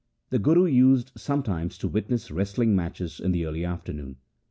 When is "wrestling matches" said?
2.31-3.19